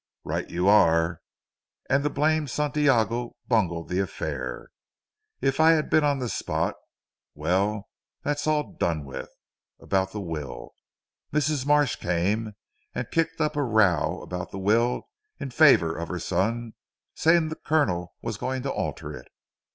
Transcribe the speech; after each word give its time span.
"Right 0.23 0.49
you 0.49 0.67
are; 0.67 1.21
and 1.87 2.03
the 2.03 2.09
blamed 2.09 2.49
Santiago 2.49 3.35
bungled 3.47 3.87
the 3.89 3.99
affair. 3.99 4.69
If 5.41 5.59
I 5.59 5.73
had 5.73 5.91
been 5.91 6.03
on 6.03 6.17
the 6.17 6.27
spot 6.27 6.73
well 7.35 7.87
that's 8.23 8.47
all 8.47 8.73
done 8.73 9.05
with. 9.05 9.29
About 9.79 10.11
the 10.11 10.19
will. 10.19 10.73
Mrs. 11.31 11.67
Marsh 11.67 11.97
came 11.97 12.53
and 12.95 13.11
kicked 13.11 13.39
up 13.39 13.55
a 13.55 13.61
row 13.61 14.23
about 14.23 14.49
the 14.49 14.57
will 14.57 15.03
in 15.39 15.51
favour 15.51 15.95
of 15.95 16.07
her 16.09 16.17
son 16.17 16.73
saying 17.13 17.49
the 17.49 17.55
Colonel 17.55 18.15
was 18.23 18.37
going 18.37 18.63
to 18.63 18.71
alter 18.71 19.15
it. 19.15 19.27